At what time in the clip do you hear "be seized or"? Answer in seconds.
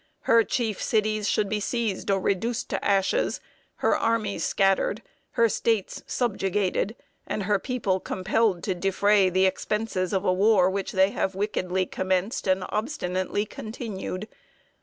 1.47-2.19